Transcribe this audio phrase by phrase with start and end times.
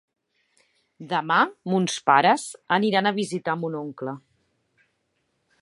[1.11, 1.37] Demà
[1.73, 2.47] mons pares
[2.81, 4.19] aniran a visitar mon oncle.